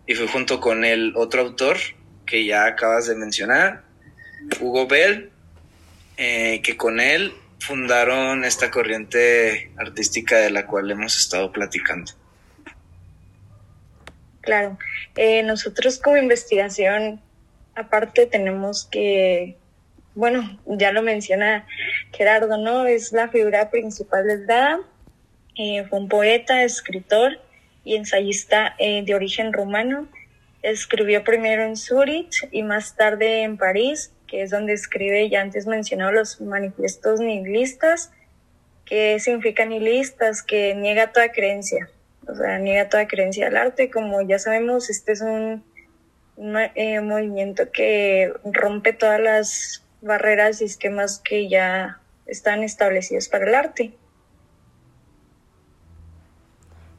y 0.07 0.14
fue 0.14 0.26
junto 0.26 0.61
con 0.61 0.85
el 0.85 1.14
otro 1.17 1.43
autor 1.43 1.79
que 2.26 2.45
ya 2.45 2.67
acabas 2.67 3.07
de 3.07 3.17
mencionar, 3.17 3.85
Hugo 4.61 4.87
Bell, 4.87 5.31
eh, 6.17 6.61
que 6.62 6.76
con 6.76 7.00
él 7.00 7.33
fundaron 7.59 8.45
esta 8.45 8.71
corriente 8.71 9.73
artística 9.76 10.38
de 10.38 10.50
la 10.50 10.67
cual 10.67 10.90
hemos 10.90 11.19
estado 11.19 11.52
platicando. 11.52 12.12
Claro, 14.40 14.78
eh, 15.16 15.42
nosotros 15.42 15.99
como 15.99 16.16
investigación 16.16 17.20
aparte 17.75 18.26
tenemos 18.26 18.87
que 18.90 19.56
bueno, 20.14 20.59
ya 20.66 20.92
lo 20.92 21.02
menciona 21.02 21.66
Gerardo, 22.12 22.59
¿no? 22.59 22.87
Es 22.87 23.12
la 23.12 23.28
figura 23.28 23.70
principal 23.70 24.26
del 24.26 24.47
Dada. 24.47 24.80
Eh, 25.56 25.85
fue 25.88 26.00
un 26.00 26.09
poeta, 26.09 26.62
escritor 26.62 27.40
y 27.85 27.97
ensayista 27.97 28.75
eh, 28.78 29.02
de 29.04 29.14
origen 29.14 29.52
rumano. 29.52 30.09
Escribió 30.62 31.25
primero 31.25 31.64
en 31.64 31.76
Zurich 31.76 32.49
y 32.50 32.62
más 32.62 32.97
tarde 32.97 33.42
en 33.42 33.56
París, 33.56 34.12
que 34.26 34.42
es 34.42 34.50
donde 34.50 34.73
escribe 34.73 35.28
ya 35.30 35.40
antes 35.40 35.66
mencionado 35.66 36.12
los 36.12 36.40
manifiestos 36.40 37.20
nihilistas, 37.20 38.12
que 38.85 39.18
significan 39.20 39.70
nihilistas, 39.70 40.42
que 40.42 40.75
niega 40.75 41.12
toda 41.12 41.30
creencia, 41.30 41.88
o 42.31 42.35
sea, 42.35 42.59
niega 42.59 42.89
toda 42.89 43.09
creencia 43.09 43.49
al 43.49 43.57
arte. 43.57 43.91
Como 43.91 44.23
ya 44.23 44.39
sabemos, 44.39 44.91
este 44.91 45.13
es 45.13 45.21
un, 45.21 45.65
un 46.37 46.57
eh, 46.57 47.01
movimiento 47.01 47.71
que 47.73 48.33
rompe 48.45 48.93
todas 48.93 49.21
las 49.21 49.85
barreras 50.01 50.61
y 50.63 50.65
esquemas 50.65 51.21
que 51.23 51.49
ya 51.49 52.01
están 52.27 52.63
establecidos 52.63 53.29
para 53.29 53.47
el 53.47 53.55
arte. 53.55 53.93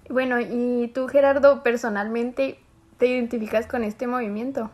Bueno, 0.10 0.40
¿y 0.42 0.92
tú, 0.94 1.08
Gerardo, 1.08 1.64
personalmente 1.64 2.60
te 2.98 3.08
identificas 3.08 3.66
con 3.66 3.84
este 3.84 4.08
movimiento? 4.08 4.70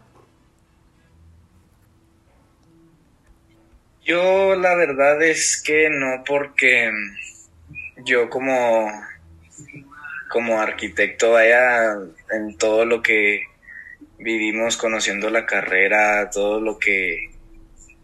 Yo 4.03 4.55
la 4.55 4.73
verdad 4.75 5.21
es 5.21 5.61
que 5.61 5.89
no, 5.89 6.23
porque 6.25 6.89
yo 8.05 8.29
como, 8.29 8.89
como 10.29 10.61
arquitecto 10.61 11.31
vaya 11.31 11.93
en 12.31 12.57
todo 12.57 12.85
lo 12.85 13.01
que 13.01 13.43
vivimos 14.19 14.77
conociendo 14.77 15.29
la 15.29 15.45
carrera, 15.45 16.29
todo 16.29 16.59
lo 16.59 16.79
que 16.79 17.31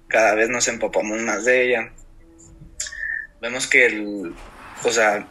cada 0.07 0.35
vez 0.35 0.49
nos 0.49 0.67
empapamos 0.67 1.21
más 1.21 1.45
de 1.45 1.63
ella. 1.63 1.91
Vemos 3.41 3.67
que 3.67 3.85
el, 3.85 4.33
o 4.83 4.91
sea, 4.91 5.27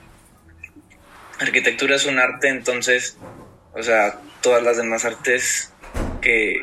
arquitectura 1.38 1.96
es 1.96 2.06
un 2.06 2.18
arte, 2.18 2.48
entonces, 2.48 3.16
o 3.74 3.82
sea, 3.82 4.18
todas 4.40 4.62
las 4.62 4.76
demás 4.76 5.04
artes 5.04 5.72
que 6.20 6.62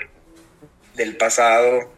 del 0.96 1.16
pasado, 1.16 1.94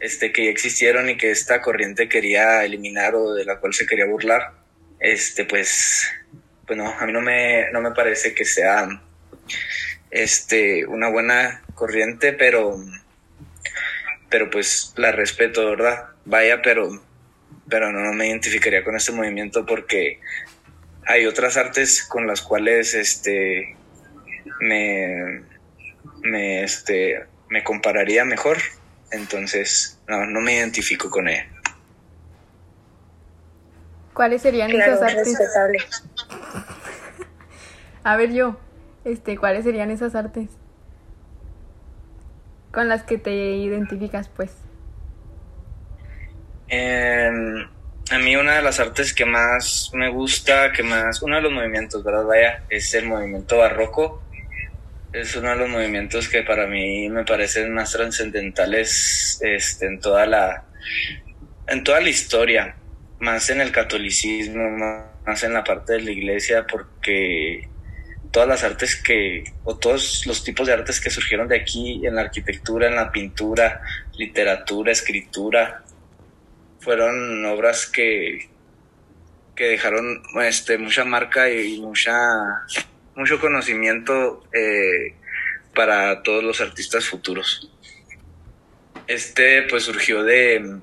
este, 0.00 0.32
que 0.32 0.44
ya 0.44 0.50
existieron 0.50 1.10
y 1.10 1.16
que 1.16 1.30
esta 1.30 1.60
corriente 1.62 2.08
quería 2.08 2.64
eliminar 2.64 3.14
o 3.14 3.34
de 3.34 3.44
la 3.44 3.58
cual 3.58 3.74
se 3.74 3.86
quería 3.86 4.06
burlar, 4.06 4.52
este, 5.00 5.44
pues, 5.44 6.08
bueno, 6.66 6.92
a 6.98 7.06
mí 7.06 7.12
no 7.12 7.20
me, 7.20 7.70
no 7.72 7.80
me 7.80 7.92
parece 7.92 8.34
que 8.34 8.44
sea, 8.44 8.88
este, 10.10 10.86
una 10.86 11.08
buena 11.08 11.62
corriente, 11.74 12.32
pero 12.32 12.78
pero 14.28 14.50
pues 14.50 14.92
la 14.96 15.12
respeto, 15.12 15.70
¿verdad? 15.70 16.06
Vaya, 16.24 16.60
pero, 16.62 17.02
pero 17.68 17.92
no, 17.92 18.12
me 18.12 18.28
identificaría 18.28 18.84
con 18.84 18.96
este 18.96 19.12
movimiento 19.12 19.64
porque 19.64 20.20
hay 21.06 21.26
otras 21.26 21.56
artes 21.56 22.04
con 22.04 22.26
las 22.26 22.42
cuales 22.42 22.94
este 22.94 23.76
me, 24.60 25.42
me, 26.22 26.64
este, 26.64 27.24
me 27.48 27.62
compararía 27.62 28.24
mejor. 28.24 28.58
Entonces, 29.12 30.00
no, 30.08 30.26
no 30.26 30.40
me 30.40 30.54
identifico 30.54 31.08
con 31.10 31.28
ella. 31.28 31.48
¿Cuáles 34.12 34.42
serían 34.42 34.70
esas 34.72 35.00
artes? 35.00 35.38
A 38.06 38.16
ver 38.16 38.32
yo, 38.32 38.56
este, 39.04 39.36
¿cuáles 39.36 39.64
serían 39.64 39.90
esas 39.90 40.14
artes? 40.14 40.48
con 42.76 42.90
las 42.90 43.04
que 43.04 43.16
te 43.16 43.32
identificas, 43.56 44.28
pues? 44.28 44.50
Em, 46.68 47.66
a 48.10 48.18
mí 48.18 48.36
una 48.36 48.56
de 48.56 48.60
las 48.60 48.80
artes 48.80 49.14
que 49.14 49.24
más 49.24 49.90
me 49.94 50.10
gusta, 50.10 50.72
que 50.72 50.82
más, 50.82 51.22
uno 51.22 51.36
de 51.36 51.42
los 51.42 51.52
movimientos, 51.52 52.04
¿verdad? 52.04 52.24
Vaya, 52.26 52.64
es 52.68 52.92
el 52.92 53.06
movimiento 53.06 53.56
barroco. 53.56 54.22
Es 55.10 55.34
uno 55.36 55.48
de 55.48 55.56
los 55.56 55.70
movimientos 55.70 56.28
que 56.28 56.42
para 56.42 56.66
mí 56.66 57.08
me 57.08 57.24
parecen 57.24 57.72
más 57.72 57.92
trascendentales 57.92 59.40
este, 59.40 59.86
en 59.86 59.98
toda 59.98 60.26
la 60.26 60.64
en 61.68 61.82
toda 61.82 62.02
la 62.02 62.10
historia, 62.10 62.76
más 63.20 63.48
en 63.48 63.62
el 63.62 63.72
catolicismo, 63.72 64.68
más 65.24 65.42
en 65.44 65.54
la 65.54 65.64
parte 65.64 65.94
de 65.94 66.02
la 66.02 66.10
iglesia, 66.10 66.66
porque 66.70 67.70
todas 68.36 68.50
las 68.50 68.64
artes 68.64 68.96
que, 68.96 69.44
o 69.64 69.78
todos 69.78 70.26
los 70.26 70.44
tipos 70.44 70.66
de 70.66 70.74
artes 70.74 71.00
que 71.00 71.08
surgieron 71.08 71.48
de 71.48 71.56
aquí, 71.56 72.02
en 72.04 72.16
la 72.16 72.20
arquitectura, 72.20 72.86
en 72.86 72.94
la 72.94 73.10
pintura, 73.10 73.80
literatura, 74.12 74.92
escritura, 74.92 75.82
fueron 76.78 77.46
obras 77.46 77.86
que, 77.86 78.50
que 79.54 79.68
dejaron 79.68 80.22
este, 80.42 80.76
mucha 80.76 81.06
marca 81.06 81.48
y 81.48 81.80
mucha, 81.80 82.14
mucho 83.14 83.40
conocimiento 83.40 84.44
eh, 84.52 85.14
para 85.74 86.22
todos 86.22 86.44
los 86.44 86.60
artistas 86.60 87.06
futuros. 87.06 87.72
Este 89.06 89.62
pues 89.62 89.84
surgió 89.84 90.22
de, 90.24 90.76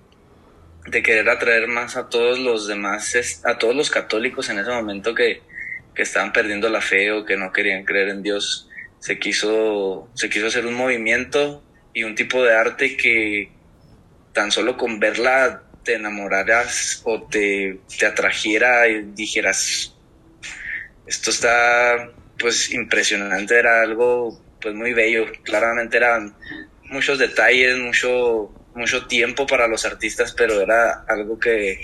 de 0.87 1.03
querer 1.03 1.29
atraer 1.29 1.67
más 1.67 1.97
a 1.97 2.09
todos 2.09 2.39
los 2.39 2.65
demás, 2.65 3.43
a 3.45 3.59
todos 3.59 3.75
los 3.75 3.91
católicos 3.91 4.49
en 4.49 4.57
ese 4.57 4.71
momento 4.71 5.13
que, 5.13 5.52
que 5.95 6.01
estaban 6.01 6.33
perdiendo 6.33 6.69
la 6.69 6.81
fe 6.81 7.11
o 7.11 7.25
que 7.25 7.37
no 7.37 7.51
querían 7.51 7.85
creer 7.85 8.09
en 8.09 8.23
Dios. 8.23 8.69
Se 8.99 9.19
quiso, 9.19 10.09
se 10.13 10.29
quiso 10.29 10.47
hacer 10.47 10.65
un 10.65 10.75
movimiento 10.75 11.63
y 11.93 12.03
un 12.03 12.15
tipo 12.15 12.43
de 12.43 12.55
arte 12.55 12.97
que 12.97 13.51
tan 14.33 14.51
solo 14.51 14.77
con 14.77 14.99
verla 14.99 15.63
te 15.83 15.95
enamoraras 15.95 17.01
o 17.03 17.23
te, 17.23 17.79
te 17.99 18.05
atrajera 18.05 18.87
y 18.87 19.03
dijeras, 19.13 19.95
esto 21.05 21.29
está 21.29 22.09
pues 22.39 22.71
impresionante, 22.71 23.57
era 23.57 23.81
algo 23.81 24.41
pues 24.61 24.73
muy 24.73 24.93
bello, 24.93 25.25
claramente 25.43 25.97
eran 25.97 26.35
muchos 26.85 27.19
detalles, 27.19 27.77
mucho, 27.77 28.51
mucho 28.73 29.05
tiempo 29.07 29.45
para 29.45 29.67
los 29.67 29.85
artistas, 29.85 30.33
pero 30.33 30.61
era 30.61 31.03
algo 31.07 31.37
que, 31.37 31.81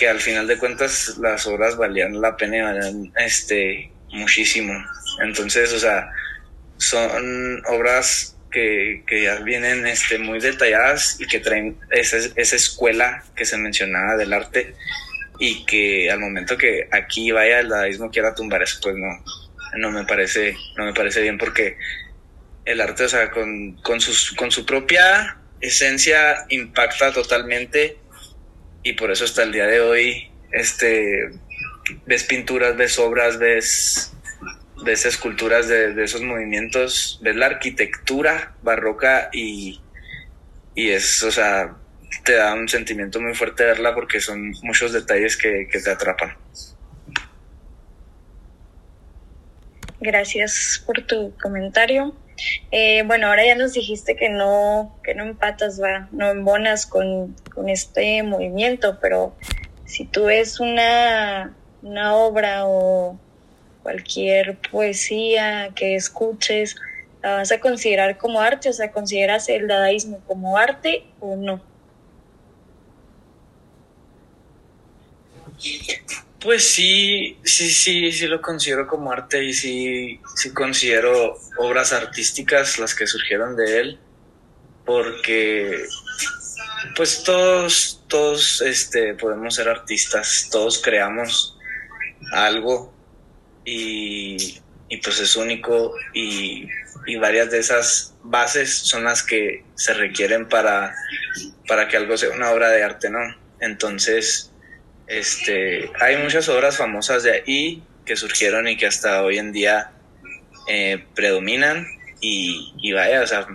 que 0.00 0.08
al 0.08 0.18
final 0.18 0.46
de 0.46 0.56
cuentas 0.56 1.18
las 1.20 1.46
obras 1.46 1.76
valían 1.76 2.22
la 2.22 2.34
pena 2.34 2.56
y 2.56 2.60
valían 2.62 3.12
este, 3.18 3.92
muchísimo. 4.08 4.72
Entonces, 5.22 5.74
o 5.74 5.78
sea, 5.78 6.10
son 6.78 7.62
obras 7.66 8.34
que, 8.50 9.04
que, 9.06 9.30
vienen 9.44 9.86
este, 9.86 10.18
muy 10.18 10.40
detalladas 10.40 11.20
y 11.20 11.26
que 11.26 11.40
traen 11.40 11.76
esa, 11.90 12.16
esa 12.16 12.56
escuela 12.56 13.22
que 13.36 13.44
se 13.44 13.58
mencionaba 13.58 14.16
del 14.16 14.32
arte 14.32 14.74
y 15.38 15.66
que 15.66 16.10
al 16.10 16.20
momento 16.20 16.56
que 16.56 16.88
aquí 16.90 17.30
vaya 17.30 17.60
el 17.60 17.68
dadaísmo 17.68 18.10
quiera 18.10 18.34
tumbar 18.34 18.62
eso, 18.62 18.78
pues 18.82 18.96
no, 18.96 19.22
no 19.76 19.90
me 19.90 20.04
parece, 20.04 20.56
no 20.78 20.86
me 20.86 20.94
parece 20.94 21.20
bien 21.20 21.36
porque 21.36 21.76
el 22.64 22.80
arte, 22.80 23.04
o 23.04 23.08
sea, 23.10 23.30
con, 23.30 23.74
con, 23.82 24.00
sus, 24.00 24.32
con 24.32 24.50
su 24.50 24.64
propia 24.64 25.36
esencia 25.60 26.46
impacta 26.48 27.12
totalmente 27.12 27.99
y 28.82 28.94
por 28.94 29.10
eso 29.10 29.24
hasta 29.24 29.42
el 29.42 29.52
día 29.52 29.66
de 29.66 29.80
hoy 29.80 30.30
este 30.52 31.30
ves 32.06 32.24
pinturas, 32.24 32.76
ves 32.76 32.98
obras, 32.98 33.38
ves 33.38 34.12
ves 34.82 35.04
esculturas 35.04 35.68
de, 35.68 35.92
de 35.94 36.04
esos 36.04 36.22
movimientos, 36.22 37.18
ves 37.22 37.36
la 37.36 37.46
arquitectura 37.46 38.54
barroca 38.62 39.28
y, 39.32 39.80
y 40.74 40.90
es, 40.90 41.22
o 41.22 41.30
sea, 41.30 41.76
te 42.24 42.34
da 42.34 42.54
un 42.54 42.68
sentimiento 42.68 43.20
muy 43.20 43.34
fuerte 43.34 43.64
verla 43.64 43.94
porque 43.94 44.20
son 44.20 44.52
muchos 44.62 44.92
detalles 44.92 45.36
que, 45.36 45.68
que 45.70 45.80
te 45.80 45.90
atrapan. 45.90 46.34
Gracias 50.00 50.82
por 50.86 51.02
tu 51.06 51.36
comentario. 51.36 52.16
Eh, 52.70 53.02
bueno, 53.06 53.28
ahora 53.28 53.44
ya 53.44 53.54
nos 53.54 53.72
dijiste 53.72 54.16
que 54.16 54.28
no, 54.28 54.96
que 55.02 55.14
no 55.14 55.24
empatas, 55.24 55.80
va, 55.80 56.08
no 56.12 56.30
embonas 56.30 56.86
con, 56.86 57.34
con 57.54 57.68
este 57.68 58.22
movimiento, 58.22 58.98
pero 59.00 59.34
si 59.84 60.04
tú 60.04 60.24
ves 60.24 60.60
una, 60.60 61.54
una 61.82 62.14
obra 62.14 62.66
o 62.66 63.18
cualquier 63.82 64.58
poesía 64.70 65.70
que 65.74 65.94
escuches, 65.94 66.76
la 67.22 67.36
vas 67.36 67.52
a 67.52 67.60
considerar 67.60 68.16
como 68.18 68.40
arte, 68.40 68.68
o 68.68 68.72
sea, 68.72 68.92
¿consideras 68.92 69.48
el 69.48 69.66
dadaísmo 69.68 70.20
como 70.26 70.56
arte 70.56 71.04
o 71.20 71.36
no? 71.36 71.60
Pues 76.40 76.72
sí, 76.72 77.38
sí, 77.44 77.70
sí, 77.70 78.12
sí 78.12 78.26
lo 78.26 78.40
considero 78.40 78.86
como 78.86 79.12
arte 79.12 79.44
y 79.44 79.52
sí, 79.52 80.20
sí 80.36 80.54
considero 80.54 81.38
obras 81.58 81.92
artísticas 81.92 82.78
las 82.78 82.94
que 82.94 83.06
surgieron 83.06 83.56
de 83.56 83.80
él, 83.80 83.98
porque 84.86 85.84
pues 86.96 87.22
todos, 87.24 88.04
todos 88.08 88.62
este, 88.62 89.14
podemos 89.14 89.54
ser 89.54 89.68
artistas, 89.68 90.48
todos 90.50 90.80
creamos 90.80 91.58
algo 92.32 92.90
y, 93.66 94.60
y 94.88 94.96
pues 94.96 95.20
es 95.20 95.36
único 95.36 95.94
y, 96.14 96.68
y, 97.06 97.16
varias 97.16 97.50
de 97.50 97.58
esas 97.58 98.14
bases 98.22 98.72
son 98.72 99.04
las 99.04 99.22
que 99.22 99.62
se 99.74 99.92
requieren 99.92 100.48
para, 100.48 100.94
para 101.68 101.86
que 101.86 101.98
algo 101.98 102.16
sea 102.16 102.30
una 102.30 102.50
obra 102.50 102.70
de 102.70 102.82
arte, 102.82 103.10
¿no? 103.10 103.20
Entonces, 103.60 104.49
este, 105.10 105.90
hay 106.00 106.18
muchas 106.18 106.48
obras 106.48 106.76
famosas 106.76 107.24
de 107.24 107.32
ahí 107.32 107.82
que 108.06 108.14
surgieron 108.14 108.68
y 108.68 108.76
que 108.76 108.86
hasta 108.86 109.24
hoy 109.24 109.38
en 109.38 109.50
día 109.50 109.90
eh, 110.68 111.04
predominan 111.16 111.84
y, 112.20 112.72
y 112.80 112.92
vaya, 112.92 113.20
o 113.20 113.26
sea, 113.26 113.48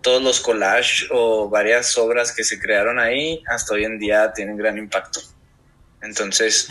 todos 0.00 0.20
los 0.20 0.40
collages 0.40 1.06
o 1.12 1.48
varias 1.48 1.96
obras 1.96 2.34
que 2.34 2.42
se 2.42 2.58
crearon 2.58 2.98
ahí 2.98 3.44
hasta 3.46 3.74
hoy 3.74 3.84
en 3.84 4.00
día 4.00 4.32
tienen 4.32 4.56
gran 4.56 4.76
impacto. 4.76 5.20
Entonces, 6.02 6.68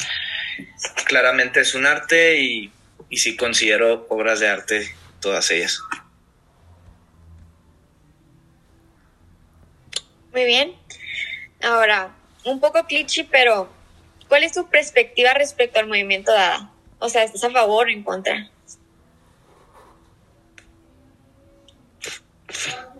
claramente 1.05 1.61
es 1.61 1.73
un 1.73 1.85
arte 1.85 2.37
y, 2.37 2.69
y 3.09 3.17
sí 3.17 3.37
considero 3.37 4.07
obras 4.09 4.41
de 4.41 4.49
arte 4.49 4.93
todas 5.21 5.49
ellas. 5.51 5.79
Muy 10.33 10.43
bien. 10.43 10.73
Ahora, 11.61 12.11
un 12.43 12.59
poco 12.59 12.85
cliché, 12.85 13.25
pero 13.31 13.79
¿cuál 14.31 14.43
es 14.43 14.53
tu 14.53 14.69
perspectiva 14.69 15.33
respecto 15.33 15.81
al 15.81 15.87
movimiento 15.87 16.31
Dada? 16.31 16.71
O 16.99 17.09
sea, 17.09 17.25
¿estás 17.25 17.43
a 17.43 17.49
favor 17.49 17.87
o 17.87 17.89
en 17.89 18.01
contra? 18.01 18.49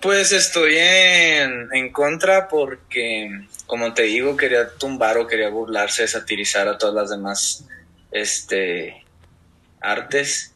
Pues 0.01 0.33
estoy 0.33 0.75
en, 0.77 1.93
contra 1.93 2.49
porque 2.49 3.47
como 3.65 3.93
te 3.93 4.03
digo, 4.03 4.35
quería 4.35 4.75
tumbar 4.77 5.17
o 5.19 5.27
quería 5.27 5.47
burlarse, 5.47 6.05
satirizar 6.05 6.67
a 6.67 6.77
todas 6.77 6.95
las 6.95 7.09
demás 7.11 7.65
este, 8.11 9.01
artes. 9.79 10.53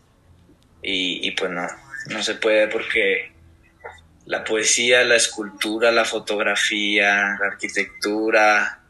Y, 0.82 1.26
y, 1.26 1.32
pues 1.32 1.52
no, 1.52 1.66
no 2.08 2.22
se 2.22 2.36
puede 2.36 2.68
porque 2.68 3.32
la 4.26 4.44
poesía, 4.44 5.06
la 5.06 5.16
escultura, 5.16 5.94
la 5.94 6.04
fotografía, 6.04 7.38
la 7.40 7.48
arquitectura, 7.48 8.85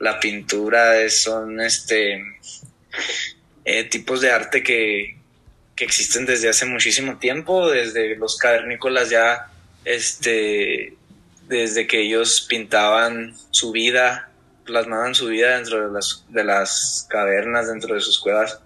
la 0.00 0.18
pintura 0.18 1.08
son 1.10 1.60
este 1.60 2.24
eh, 3.64 3.84
tipos 3.84 4.22
de 4.22 4.32
arte 4.32 4.62
que, 4.62 5.18
que 5.76 5.84
existen 5.84 6.26
desde 6.26 6.48
hace 6.48 6.64
muchísimo 6.64 7.18
tiempo, 7.18 7.70
desde 7.70 8.16
los 8.16 8.36
cavernícolas 8.38 9.10
ya 9.10 9.46
este 9.84 10.96
desde 11.48 11.86
que 11.86 12.00
ellos 12.00 12.46
pintaban 12.48 13.34
su 13.50 13.72
vida, 13.72 14.30
plasmaban 14.64 15.14
su 15.14 15.26
vida 15.26 15.56
dentro 15.56 15.88
de 15.88 15.92
las, 15.92 16.24
de 16.28 16.44
las 16.44 17.06
cavernas, 17.10 17.66
dentro 17.66 17.94
de 17.94 18.00
sus 18.00 18.20
cuevas. 18.20 18.60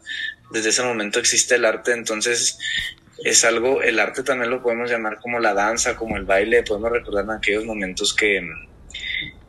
Desde 0.51 0.69
ese 0.69 0.83
momento 0.83 1.19
existe 1.19 1.55
el 1.55 1.65
arte, 1.65 1.93
entonces 1.93 2.59
es 3.25 3.43
algo, 3.45 3.83
el 3.83 3.99
arte 3.99 4.23
también 4.23 4.51
lo 4.51 4.63
podemos 4.63 4.91
llamar 4.91 5.19
como 5.19 5.41
la 5.41 5.55
danza, 5.55 5.97
como 5.97 6.19
el 6.19 6.25
baile, 6.25 6.63
podemos 6.63 6.93
recordar 6.93 7.25
en 7.25 7.31
aquellos 7.31 7.65
momentos 7.65 8.15
que, 8.15 8.47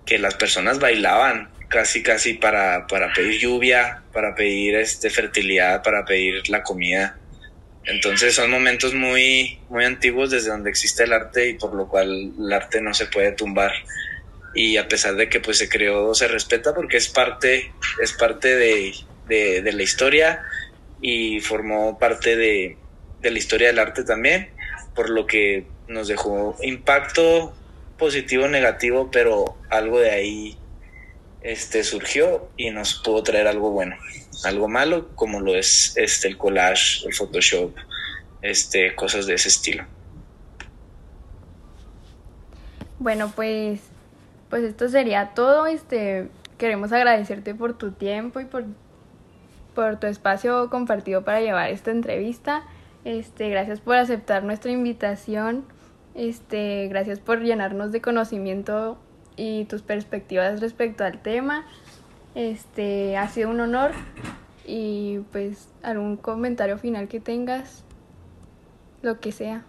que 0.05 0.17
las 0.17 0.35
personas 0.35 0.79
bailaban 0.79 1.49
casi 1.67 2.03
casi 2.03 2.35
para, 2.35 2.87
para 2.87 3.13
pedir 3.13 3.39
lluvia, 3.39 4.03
para 4.13 4.35
pedir 4.35 4.75
este 4.75 5.09
fertilidad, 5.09 5.83
para 5.83 6.05
pedir 6.05 6.49
la 6.49 6.63
comida. 6.63 7.17
Entonces 7.85 8.33
son 8.33 8.49
momentos 8.49 8.93
muy, 8.93 9.59
muy 9.69 9.85
antiguos 9.85 10.31
desde 10.31 10.49
donde 10.49 10.69
existe 10.69 11.03
el 11.03 11.13
arte 11.13 11.49
y 11.49 11.53
por 11.53 11.73
lo 11.73 11.87
cual 11.87 12.33
el 12.39 12.53
arte 12.53 12.81
no 12.81 12.93
se 12.93 13.05
puede 13.05 13.31
tumbar. 13.31 13.71
Y 14.55 14.77
a 14.77 14.87
pesar 14.87 15.15
de 15.15 15.29
que 15.29 15.39
pues 15.39 15.57
se 15.57 15.69
creó, 15.69 16.15
se 16.15 16.27
respeta 16.27 16.73
porque 16.73 16.97
es 16.97 17.09
parte, 17.09 17.71
es 18.01 18.13
parte 18.13 18.55
de, 18.55 18.93
de, 19.27 19.61
de 19.61 19.73
la 19.73 19.83
historia 19.83 20.41
y 21.01 21.41
formó 21.41 21.99
parte 21.99 22.35
de, 22.35 22.77
de 23.21 23.31
la 23.31 23.37
historia 23.37 23.67
del 23.67 23.79
arte 23.79 24.03
también, 24.03 24.49
por 24.95 25.09
lo 25.09 25.27
que 25.27 25.67
nos 25.87 26.07
dejó 26.07 26.55
impacto 26.63 27.53
positivo, 27.97 28.47
negativo, 28.47 29.11
pero 29.11 29.57
algo 29.69 29.99
de 29.99 30.11
ahí 30.11 30.57
este, 31.45 31.83
surgió 31.83 32.49
y 32.57 32.71
nos 32.71 32.95
pudo 32.95 33.23
traer 33.23 33.47
algo 33.47 33.71
bueno 33.71 33.95
algo 34.43 34.67
malo, 34.67 35.09
como 35.15 35.39
lo 35.39 35.55
es 35.55 35.95
este, 35.97 36.27
el 36.27 36.37
collage, 36.37 37.07
el 37.07 37.13
Photoshop, 37.13 37.75
este, 38.41 38.95
cosas 38.95 39.25
de 39.25 39.35
ese 39.35 39.49
estilo. 39.49 39.85
Bueno, 42.99 43.31
pues, 43.35 43.81
pues 44.49 44.63
esto 44.63 44.89
sería 44.89 45.31
todo. 45.33 45.67
Este, 45.67 46.29
queremos 46.57 46.91
agradecerte 46.91 47.55
por 47.55 47.77
tu 47.77 47.91
tiempo 47.91 48.39
y 48.39 48.45
por, 48.45 48.65
por 49.73 49.99
tu 49.99 50.07
espacio 50.07 50.69
compartido 50.69 51.23
para 51.23 51.41
llevar 51.41 51.69
esta 51.69 51.91
entrevista. 51.91 52.63
Este, 53.03 53.49
gracias 53.49 53.79
por 53.79 53.95
aceptar 53.95 54.43
nuestra 54.43 54.71
invitación. 54.71 55.65
Este, 56.13 56.87
gracias 56.87 57.19
por 57.19 57.41
llenarnos 57.41 57.91
de 57.91 58.01
conocimiento 58.01 58.97
y 59.35 59.65
tus 59.65 59.81
perspectivas 59.81 60.61
respecto 60.61 61.03
al 61.03 61.21
tema. 61.21 61.65
Este, 62.35 63.17
ha 63.17 63.29
sido 63.29 63.49
un 63.49 63.59
honor 63.61 63.91
y 64.65 65.19
pues 65.31 65.67
algún 65.83 66.17
comentario 66.17 66.77
final 66.77 67.07
que 67.07 67.19
tengas, 67.19 67.83
lo 69.01 69.19
que 69.19 69.31
sea. 69.31 69.63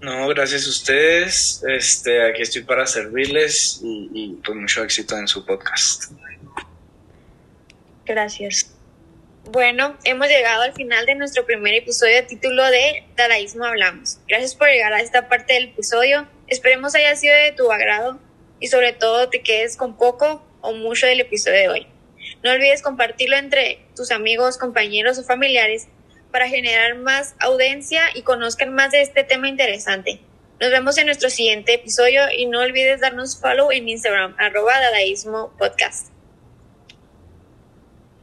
No, 0.00 0.26
gracias 0.28 0.66
a 0.66 0.70
ustedes. 0.70 1.62
Este, 1.68 2.26
aquí 2.28 2.42
estoy 2.42 2.62
para 2.62 2.86
servirles 2.86 3.80
y, 3.82 4.10
y 4.12 4.34
pues 4.44 4.56
mucho 4.56 4.82
éxito 4.82 5.16
en 5.16 5.28
su 5.28 5.44
podcast. 5.46 6.12
Gracias. 8.04 8.74
Bueno, 9.50 9.96
hemos 10.04 10.28
llegado 10.28 10.62
al 10.62 10.72
final 10.72 11.04
de 11.04 11.14
nuestro 11.14 11.44
primer 11.44 11.74
episodio 11.74 12.14
de 12.16 12.22
título 12.22 12.64
de 12.64 13.04
Dadaísmo 13.16 13.64
Hablamos. 13.64 14.18
Gracias 14.28 14.54
por 14.54 14.68
llegar 14.68 14.92
a 14.92 15.00
esta 15.00 15.28
parte 15.28 15.54
del 15.54 15.64
episodio. 15.64 16.28
Esperemos 16.52 16.94
haya 16.94 17.16
sido 17.16 17.34
de 17.34 17.52
tu 17.52 17.72
agrado 17.72 18.20
y 18.60 18.66
sobre 18.66 18.92
todo 18.92 19.30
te 19.30 19.40
quedes 19.40 19.78
con 19.78 19.96
poco 19.96 20.44
o 20.60 20.74
mucho 20.74 21.06
del 21.06 21.20
episodio 21.20 21.58
de 21.58 21.68
hoy. 21.70 21.86
No 22.44 22.50
olvides 22.50 22.82
compartirlo 22.82 23.36
entre 23.36 23.86
tus 23.96 24.10
amigos, 24.10 24.58
compañeros 24.58 25.18
o 25.18 25.24
familiares 25.24 25.88
para 26.30 26.48
generar 26.48 26.96
más 26.96 27.36
audiencia 27.40 28.02
y 28.14 28.20
conozcan 28.20 28.74
más 28.74 28.90
de 28.90 29.00
este 29.00 29.24
tema 29.24 29.48
interesante. 29.48 30.20
Nos 30.60 30.70
vemos 30.70 30.98
en 30.98 31.06
nuestro 31.06 31.30
siguiente 31.30 31.72
episodio 31.72 32.24
y 32.30 32.44
no 32.44 32.60
olvides 32.60 33.00
darnos 33.00 33.40
follow 33.40 33.72
en 33.72 33.88
Instagram, 33.88 34.36
arroba 34.38 34.78
dadaísmo 34.78 35.54
podcast. 35.58 36.11